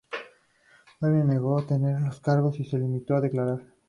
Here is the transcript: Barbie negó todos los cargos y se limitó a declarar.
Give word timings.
Barbie 0.99 1.23
negó 1.25 1.61
todos 1.63 2.01
los 2.01 2.19
cargos 2.21 2.59
y 2.59 2.65
se 2.65 2.79
limitó 2.79 3.13
a 3.15 3.21
declarar. 3.21 3.59